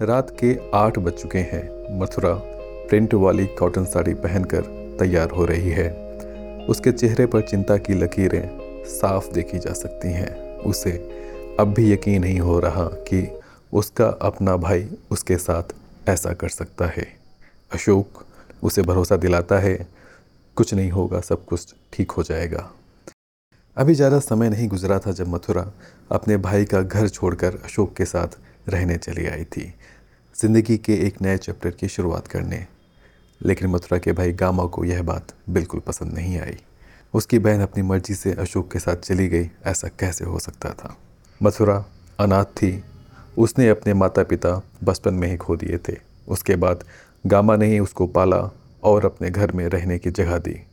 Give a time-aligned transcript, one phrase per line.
[0.00, 2.32] रात के आठ बज चुके हैं। मथुरा
[2.88, 4.62] प्रिंट वाली कॉटन साड़ी पहनकर
[4.98, 5.88] तैयार हो रही है।
[6.68, 10.92] उसके चेहरे पर चिंता की लकीरें साफ़ देखी जा सकती हैं। उसे
[11.60, 13.26] अब भी यकीन नहीं हो रहा कि
[13.72, 15.74] उसका अपना भाई उसके साथ
[16.08, 17.06] ऐसा कर सकता है।
[17.72, 18.24] अशोक
[18.62, 19.76] उसे भरोसा दिलाता है,
[20.56, 22.70] कुछ नहीं होगा, सब कुछ ठीक हो जाएगा।
[23.76, 25.66] अभी ज़्यादा समय नहीं गुजरा था जब मथुरा
[26.12, 28.38] अपने भाई का घर छोड़कर अशोक के साथ
[28.68, 29.74] रहने चली आई थी।
[30.40, 32.66] ज़िंदगी के एक नए चैप्टर की शुरुआत करने।
[33.42, 36.56] लेकिन मथुरा के भाई गामा को यह बात बिल्कुल पसंद नहीं आई।
[37.14, 40.96] उसकी बहन अपनी मर्ज़ी से अशोक के साथ चली गई, ऐसा कैसे हो सकता था?
[41.42, 41.84] मथुरा
[42.20, 42.84] अनाथ थी।
[43.38, 45.96] उसने अपने माता पिता बचपन में ही खो दिए थे।
[46.28, 46.84] उसके बाद
[47.26, 48.50] गामा ने ही उसको पाला
[48.82, 50.66] और अपने घर में रहने की जगह दी।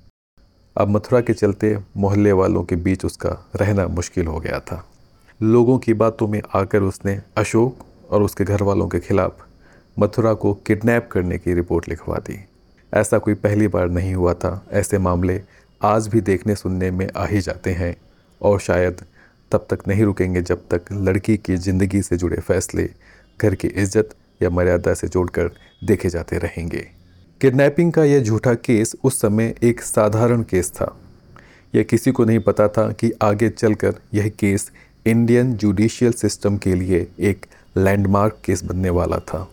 [0.77, 4.90] अब मथुरा के चलते मोहल्ले वालों के बीच उसका रहना मुश्किल हो गया था।
[5.43, 9.37] लोगों की बातों में आकर उसने अशोक और उसके घर वालों के खिलाफ
[9.97, 12.37] मथुरा को किडनैप करने की रिपोर्ट लिखवा दी।
[12.93, 15.41] ऐसा कोई पहली बार नहीं हुआ था। ऐसे मामले
[15.81, 17.95] आज भी देखने सुनने में आ ही जाते हैं
[18.41, 19.01] और शायद
[19.51, 22.89] तब तक नहीं रुकेंगे जब तक लड़की की ज़िंदगी से जुड़े फैसले
[23.39, 25.51] घर की इज़्ज़त या मर्यादा से जोड़कर
[25.83, 26.85] देखे जाते रहेंगे।
[27.41, 30.95] किडनैपिंग का यह झूठा केस उस समय एक साधारण केस था।
[31.73, 34.71] यह किसी को नहीं पता था कि आगे चलकर यह केस
[35.05, 37.45] इंडियन जुडिशियल सिस्टम के लिए एक
[37.77, 39.47] लैंडमार्क केस बनने वाला था।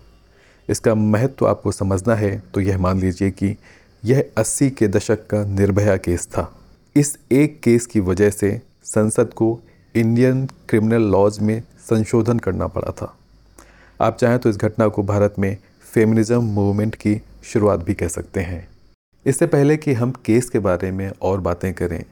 [0.68, 3.56] इसका महत्व आपको समझना है तो यह मान लीजिए कि
[4.04, 6.52] यह 80 के दशक का निर्भया केस था।
[6.96, 9.58] इस एक केस की वजह से संसद को
[9.94, 13.14] इंडियन क्रिमिनल लॉज में संशोधन करना पड़ा था।
[14.00, 15.56] आप चाहें तो इस घटना को भारत में
[15.94, 18.66] फेमिनिज्म मूवमेंट की शुरुआत भी कह सकते हैं।
[19.26, 22.02] इससे पहले कि हम केस के बारे में और बातें करें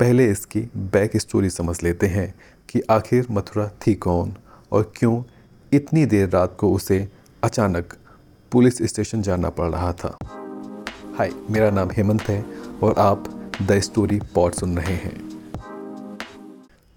[0.00, 2.34] पहले इसकी बैक स्टोरी समझ लेते हैं
[2.68, 4.34] कि आखिर मथुरा थी कौन
[4.72, 5.22] और क्यों
[5.72, 7.08] इतनी देर रात को उसे
[7.44, 7.94] अचानक
[8.52, 10.16] पुलिस स्टेशन जाना पड़ रहा था।
[11.18, 12.44] हाय, मेरा नाम हेमंत है
[12.82, 15.38] और आप द स्टोरी पॉट सुन रहे हैं।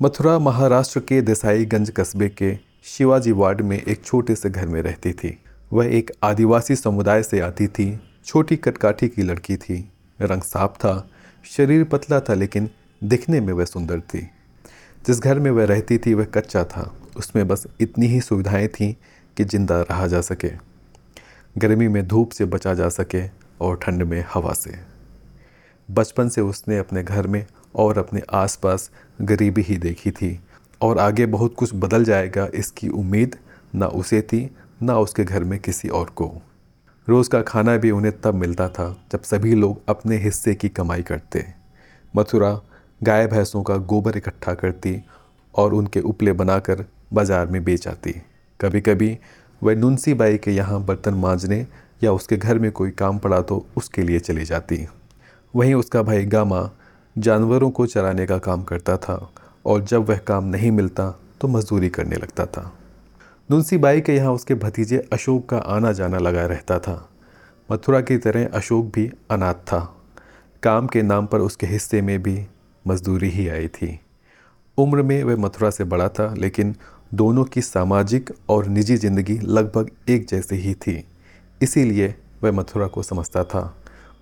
[0.01, 5.13] मथुरा महाराष्ट्र के देसाईगंज कस्बे के शिवाजी वार्ड में एक छोटे से घर में रहती
[5.13, 5.37] थी।
[5.73, 11.09] वह एक आदिवासी समुदाय से आती थी, छोटी कटकाठी की लड़की थी। रंग साफ़ था,
[11.45, 12.69] शरीर पतला था, लेकिन
[13.03, 14.29] दिखने में वह सुंदर थी।
[15.07, 18.93] जिस घर में वह रहती थी, वह कच्चा था। उसमें बस इतनी ही सुविधाएँ थीं
[19.37, 20.51] कि ज़िंदा रहा जा सके।
[21.57, 23.27] गर्मी में धूप से बचा जा सके
[23.61, 24.75] और ठंड में हवा से।
[25.91, 28.91] बचपन से उसने अपने घर में और अपने आसपास
[29.21, 30.39] गरीबी ही देखी थी
[30.81, 33.35] और आगे बहुत कुछ बदल जाएगा इसकी उम्मीद
[33.75, 36.41] ना उसे थी, ना उसके घर में किसी और को।
[37.09, 41.01] रोज़ का खाना भी उन्हें तब मिलता था जब सभी लोग अपने हिस्से की कमाई
[41.01, 41.45] करते।
[42.15, 42.61] मथुरा
[43.01, 44.95] गाय भैंसों का गोबर इकट्ठा करती
[45.53, 48.13] और उनके उपले बनाकर बाज़ार में बेच आती।
[48.59, 49.17] कभी कभी
[49.61, 51.65] वह नुनसी बाई के यहाँ बर्तन मांजने
[52.03, 54.85] या उसके घर में कोई काम पड़ा तो उसके लिए चली जाती।
[55.53, 56.69] वहीं उसका भाई गामा
[57.15, 59.19] जानवरों को चराने का काम करता था
[59.65, 61.09] और जब वह काम नहीं मिलता
[61.41, 62.71] तो मजदूरी करने लगता था।
[63.49, 67.09] नुलसी बाई के यहाँ उसके भतीजे अशोक का आना जाना लगा रहता था।
[67.69, 69.79] मथुरा की तरह अशोक भी अनाथ था।
[70.63, 72.39] काम के नाम पर उसके हिस्से में भी
[72.87, 73.99] मजदूरी ही आई थी।
[74.77, 76.75] उम्र में वह मथुरा से बड़ा था, लेकिन
[77.13, 81.03] दोनों की सामाजिक और निजी ज़िंदगी लगभग एक जैसे ही थी।
[81.61, 83.77] इसीलिए वह मथुरा को समझता था।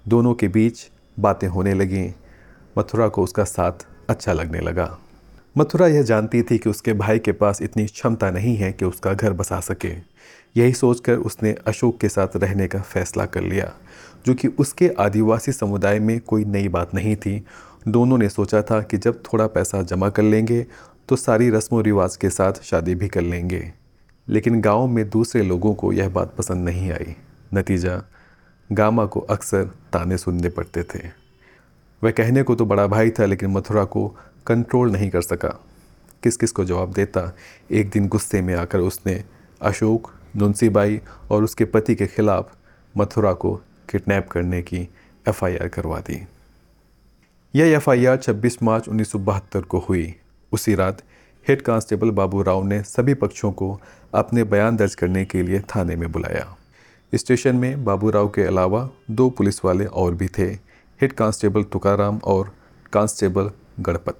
[0.07, 0.89] दोनों के बीच
[1.19, 2.11] बातें होने लगीं।
[2.77, 4.97] मथुरा को उसका साथ अच्छा लगने लगा।
[5.57, 9.13] मथुरा यह जानती थी कि उसके भाई के पास इतनी क्षमता नहीं है कि उसका
[9.13, 9.93] घर बसा सके।
[10.57, 13.71] यही सोचकर उसने अशोक के साथ रहने का फैसला कर लिया,
[14.25, 17.43] जो कि उसके आदिवासी समुदाय में कोई नई बात नहीं थी
[17.88, 20.66] दोनों ने सोचा था कि जब थोड़ा पैसा जमा कर लेंगे
[21.09, 23.73] तो सारी रस्म व रिवाज के साथ शादी भी कर लेंगे।
[24.29, 27.16] लेकिन गाँव में दूसरे लोगों को यह बात पसंद नहीं आई।
[27.53, 28.01] नतीजा,
[28.72, 31.00] गामा को अक्सर ताने सुनने पड़ते थे।
[32.03, 34.07] वह कहने को तो बड़ा भाई था, लेकिन मथुरा को
[34.47, 35.59] कंट्रोल नहीं कर सका।
[36.23, 37.35] किस किस को जवाब देता?
[37.72, 39.23] एक दिन गुस्से में आकर उसने
[39.62, 42.55] अशोक नुनसीबाई और उसके पति के खिलाफ
[42.97, 43.55] मथुरा को
[43.90, 44.88] किडनैप करने की
[45.29, 46.28] एफआईआर करवा दी।
[47.55, 50.16] यह एफआईआर 26 मार्च उन्नीस सौ बहत्तर को हुई।
[50.52, 51.02] उसी रात
[51.47, 53.81] हेड कांस्टेबल बाबू राव ने सभी पक्षों को
[54.13, 56.57] अपने बयान दर्ज करने के लिए थाने में बुलाया।
[57.16, 60.47] स्टेशन में बाबू राव के अलावा दो पुलिस वाले और भी थे,
[61.02, 62.52] हेड कांस्टेबल तुकाराम और
[62.93, 64.19] कांस्टेबल गणपत।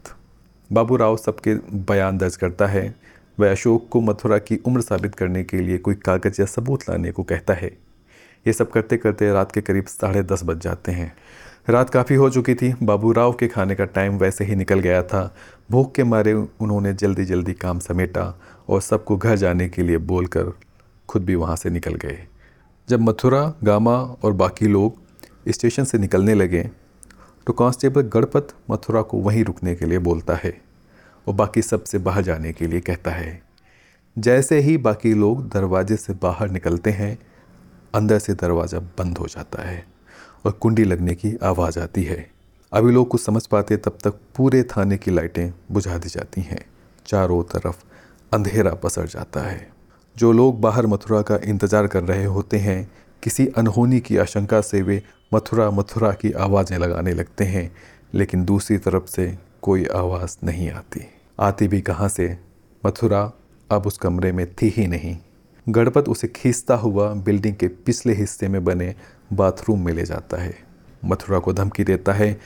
[0.72, 2.96] बाबू राव सबके बयान दर्ज करता है।
[3.40, 7.12] वह अशोक को मथुरा की उम्र साबित करने के लिए कोई कागज़ या सबूत लाने
[7.12, 7.78] को कहता है।
[8.48, 11.16] ये सब करते करते रात के करीब साढ़े दस बज जाते हैं।
[11.68, 15.02] रात काफ़ी हो चुकी थी। बाबू राव के खाने का टाइम वैसे ही निकल गया
[15.04, 15.36] था।
[15.72, 18.26] भूख के मारे उन्होंने जल्दी जल्दी काम समेटा
[18.70, 20.52] और सबको घर जाने के लिए बोलकर
[21.10, 22.18] खुद भी वहाँ से निकल गए।
[22.88, 26.62] जब मथुरा, गामा और बाकी लोग स्टेशन से निकलने लगे
[27.48, 30.54] तो कांस्टेबल गणपत मथुरा को वहीं रुकने के लिए बोलता है
[31.28, 33.42] और बाकी सबसे बाहर जाने के लिए कहता है,
[34.16, 37.18] जैसे ही बाकी लोग दरवाजे से बाहर निकलते हैं,
[37.96, 39.84] अंदर से दरवाज़ा बंद हो जाता है।
[40.46, 42.30] और कुंडी लगने की आवाज़ आती है।
[42.74, 46.66] अभी लोग कुछ समझ पाते तब तक पूरे थाने की लाइटें बुझा दी जाती हैं।
[47.06, 47.84] चारों तरफ़
[48.34, 49.72] अंधेरा पसर जाता है।
[50.18, 52.92] जो लोग बाहर मथुरा का इंतज़ार कर रहे होते हैं,
[53.24, 55.04] किसी अनहोनी की आशंका से वे
[55.34, 57.76] मथुरा मथुरा की आवाज़ें लगाने लगते हैं,
[58.14, 61.02] लेकिन दूसरी तरफ़ से कोई आवाज़ नहीं आती।
[61.40, 62.38] आती भी कहाँ से?
[62.86, 63.32] मथुरा
[63.72, 65.18] अब उस कमरे में थी ही नहीं।
[65.68, 68.94] गणपत उसे खींचता हुआ बिल्डिंग के पिछले हिस्से में बने
[69.34, 70.54] बाथरूम में ले जाता है।
[71.06, 72.40] मथुरा को धमकी देता है,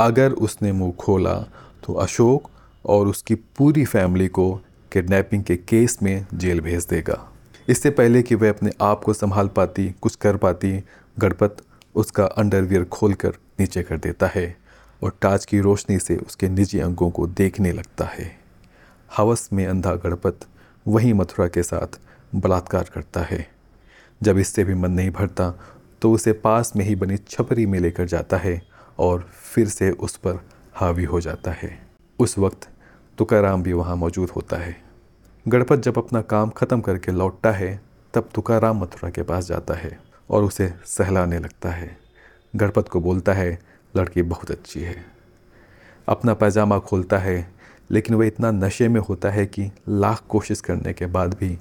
[0.00, 1.34] अगर उसने मुँह खोला
[1.84, 2.50] तो अशोक
[2.84, 4.52] और उसकी पूरी फैमिली को
[4.92, 7.18] किडनैपिंग के केस में जेल भेज देगा।
[7.68, 10.82] इससे पहले कि वह अपने आप को संभाल पाती, कुछ कर पाती,
[11.18, 11.56] गणपत
[11.94, 14.56] उसका अंडरवियर खोलकर नीचे कर देता है
[15.02, 18.30] और टाच की रोशनी से उसके निजी अंगों को देखने लगता है।
[19.16, 20.46] हवस में अंधा गणपत
[20.86, 21.98] वहीं मथुरा के साथ
[22.36, 23.46] बलात्कार करता है।
[24.20, 25.50] जब इससे भी मन नहीं भरता
[26.02, 28.60] तो उसे पास में ही बनी छपरी में लेकर जाता है
[28.98, 30.40] और फिर से उस पर
[30.74, 31.78] हावी हो जाता है।
[32.18, 32.68] उस वक्त
[33.18, 34.76] तुकाराम भी वहाँ मौजूद होता है।
[35.46, 37.80] गणपत जब अपना काम ख़त्म करके लौटता है,
[38.14, 39.98] तब तुकाराम मथुरा के पास जाता है
[40.30, 41.96] और उसे सहलाने लगता है।
[42.56, 43.58] गणपत को बोलता है,
[43.94, 45.04] लड़की बहुत अच्छी है।
[46.08, 47.48] अपना पैजामा खोलता है,
[47.90, 51.56] लेकिन वह इतना नशे में होता है कि लाख कोशिश करने के बाद भी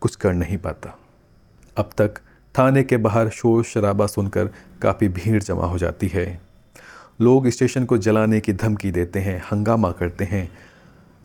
[0.00, 0.98] कुछ कर नहीं पाता।
[1.76, 2.14] अब तक
[2.58, 4.50] थाने के बाहर शोर शराबा सुनकर
[4.82, 6.40] काफ़ी भीड़ जमा हो जाती है।
[7.20, 10.50] लोग स्टेशन को जलाने की धमकी देते हैं, हंगामा करते हैं।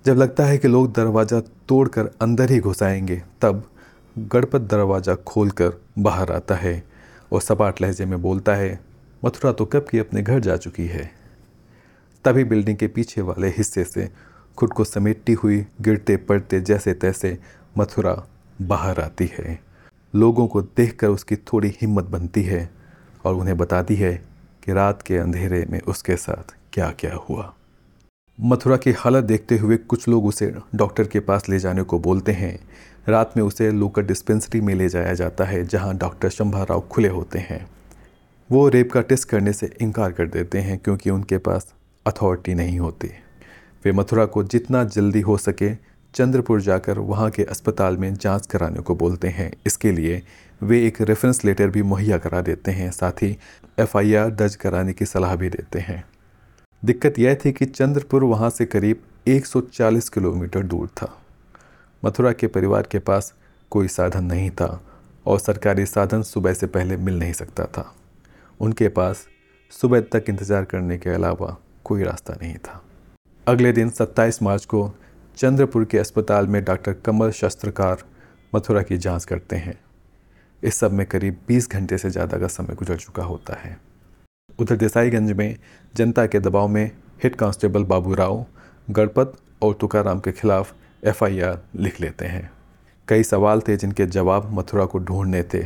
[0.06, 3.69] जब लगता है कि लोग दरवाज़ा तोड़कर अंदर ही घुसाएँगे, तब
[4.18, 6.83] गणपत दरवाज़ा खोलकर बाहर आता है
[7.31, 8.80] और सपाट लहजे में बोलता है,
[9.25, 11.12] मथुरा तो कब की अपने घर जा चुकी है?
[12.25, 14.10] तभी बिल्डिंग के पीछे वाले हिस्से से
[14.57, 17.38] खुद को समेटती हुई गिरते पड़ते जैसे तैसे
[17.77, 18.27] मथुरा
[18.61, 19.59] बाहर आती है।
[20.15, 22.69] लोगों को देखकर उसकी थोड़ी हिम्मत बनती है
[23.25, 24.25] और उन्हें बताती है
[24.63, 27.53] कि रात के अंधेरे में उसके साथ क्या क्या हुआ।
[28.41, 32.31] मथुरा की हालत देखते हुए कुछ लोग उसे डॉक्टर के पास ले जाने को बोलते
[32.31, 32.59] हैं।
[33.09, 37.07] रात में उसे लोकल डिस्पेंसरी में ले जाया जाता है, जहाँ डॉक्टर शंभा राव खुले
[37.07, 37.67] होते हैं।
[38.51, 41.73] वो रेप का टेस्ट करने से इनकार कर देते हैं, क्योंकि उनके पास
[42.06, 43.07] अथॉरिटी नहीं होती।
[43.85, 48.79] वे मथुरा को जितना जल्दी हो सके चंद्रपुर जाकर वहाँ के अस्पताल में जाँच कराने
[48.79, 50.21] को बोलते हैं। इसके लिए
[50.61, 53.38] वे एक रेफरेंस लेटर भी मुहैया करा देते हैं, साथ ही
[53.79, 56.03] एफआईआर दर्ज कराने की सलाह भी देते हैं।
[56.83, 61.13] दिक्कत यह थी कि चंद्रपुर वहाँ से करीब 140 किलोमीटर दूर था।
[62.03, 63.33] मथुरा के परिवार के पास
[63.71, 64.81] कोई साधन नहीं था
[65.25, 67.94] और सरकारी साधन सुबह से पहले मिल नहीं सकता था।
[68.59, 69.25] उनके पास
[69.71, 72.81] सुबह तक इंतज़ार करने के अलावा कोई रास्ता नहीं था।
[73.47, 74.91] अगले दिन 27 मार्च को
[75.39, 78.03] चंद्रपुर के अस्पताल में डॉक्टर कमल शस्त्रकार
[78.53, 79.75] मथुरा की जाँच करते हैं।
[80.63, 83.77] इस सब में करीब 20 घंटे से ज़्यादा का समय गुजर चुका होता है।
[84.59, 85.56] उधर देसाईगंज में
[85.94, 86.91] जनता के दबाव में
[87.24, 88.45] हेड कांस्टेबल बाबू राव,
[88.88, 92.51] गणपत और तुकाराम के खिलाफ एफआईआर लिख लेते हैं।
[93.07, 95.65] कई सवाल थे जिनके जवाब मथुरा को ढूँढने थे।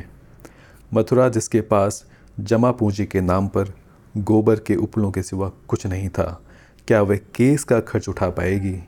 [0.93, 2.05] मथुरा जिसके पास
[2.37, 3.73] जमा पूंजी के नाम पर
[4.15, 6.41] गोबर के उपलों के सिवा कुछ नहीं था,
[6.87, 8.79] क्या वह केस का खर्च उठा पाएगी?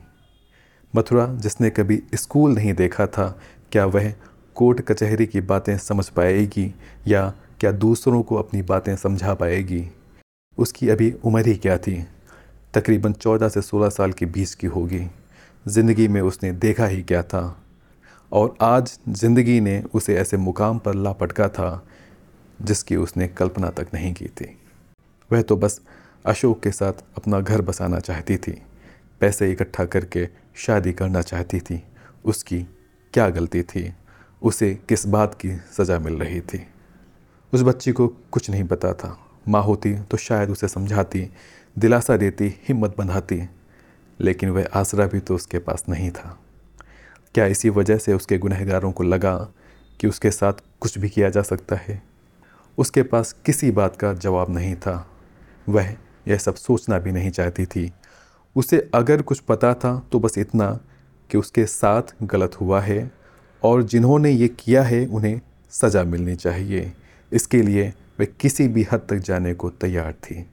[0.96, 3.40] मथुरा, जिसने कभी स्कूल नहीं देखा था,
[3.72, 4.12] क्या वह
[4.54, 6.74] कोर्ट कचहरी की बातें समझ पाएगी,
[7.08, 9.88] या क्या दूसरों को अपनी बातें समझा पाएगी?
[10.58, 12.06] उसकी अभी उम्र ही क्या थी?
[12.74, 15.06] तकरीबन चौदह से सोलह साल के बीच की होगी।
[15.68, 17.62] ज़िंदगी में उसने देखा ही क्या था?
[18.32, 21.86] और आज ज़िंदगी ने उसे ऐसे मुकाम पर ला पटका था,
[22.62, 24.58] जिसकी उसने कल्पना तक नहीं की थी।
[25.30, 25.80] वह तो बस
[26.24, 28.62] अशोक के साथ अपना घर बसाना चाहती थी।
[29.20, 31.84] पैसे इकट्ठा करके शादी करना चाहती थी।
[32.24, 32.62] उसकी
[33.12, 33.94] क्या गलती थी?
[34.42, 36.66] उसे किस बात की सज़ा मिल रही थी?
[37.52, 41.30] उस बच्ची को कुछ नहीं पता था। माँ होती तो शायद उसे समझाती,
[41.78, 43.48] दिलासा देती, हिम्मत बंधाती,
[44.20, 46.38] लेकिन वह आसरा भी तो उसके पास नहीं था।
[47.34, 49.48] क्या इसी वजह से उसके गुनहगारों को लगा
[50.00, 52.02] कि उसके साथ कुछ भी किया जा सकता है?
[52.78, 55.10] उसके पास किसी बात का जवाब नहीं था।
[55.68, 55.96] वह
[56.28, 57.92] यह सब सोचना भी नहीं चाहती थी
[58.56, 60.70] उसे अगर कुछ पता था तो बस इतना
[61.30, 63.10] कि उसके साथ गलत हुआ है
[63.62, 65.40] और जिन्होंने ये किया है उन्हें
[65.72, 66.92] सज़ा मिलनी चाहिए।
[67.32, 70.46] इसके लिए वह किसी भी हद तक जाने को तैयार थी।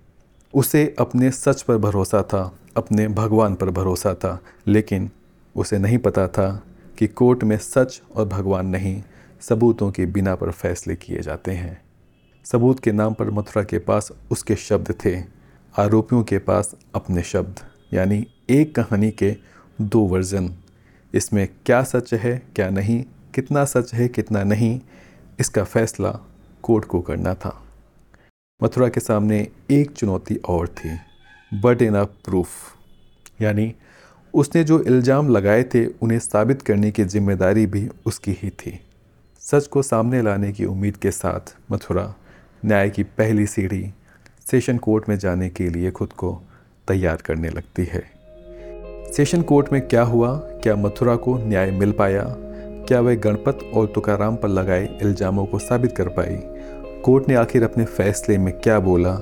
[0.53, 5.09] उसे अपने सच पर भरोसा था, अपने भगवान पर भरोसा था, लेकिन
[5.55, 6.63] उसे नहीं पता था
[6.97, 9.01] कि कोर्ट में सच और भगवान नहीं,
[9.41, 11.81] सबूतों के बिना पर फैसले किए जाते हैं।
[12.45, 15.15] सबूत के नाम पर मथुरा के पास उसके शब्द थे,
[15.75, 17.59] आरोपियों के पास अपने शब्द।
[17.93, 19.35] यानी एक कहानी के
[19.81, 20.49] दो वर्जन।
[21.13, 23.03] इसमें क्या सच है, क्या नहीं,
[23.35, 24.79] कितना सच है, कितना नहीं,
[25.39, 26.11] इसका फैसला
[26.63, 27.59] कोर्ट को करना था।
[28.61, 30.97] मथुरा के सामने एक चुनौती और थी,
[31.51, 33.73] बट इन अ प्रूफ। यानी
[34.33, 38.79] उसने जो इल्ज़ाम लगाए थे, उन्हें साबित करने की ज़िम्मेदारी भी उसकी ही थी।
[39.41, 42.13] सच को सामने लाने की उम्मीद के साथ मथुरा
[42.65, 43.83] न्याय की पहली सीढ़ी
[44.51, 46.31] सेशन कोर्ट में जाने के लिए खुद को
[46.87, 48.03] तैयार करने लगती है।
[49.11, 50.35] सेशन कोर्ट में क्या हुआ?
[50.35, 52.35] क्या मथुरा को न्याय मिल पाया?
[52.87, 56.37] क्या वह गणपत और तुकाराम पर लगाए इल्ज़ामों को साबित कर पाई?
[57.01, 59.17] कोर्ट ने आखिर अपने फैसले में क्या बोला?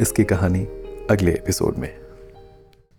[0.00, 0.66] इसकी कहानी
[1.10, 2.07] अगले एपिसोड में।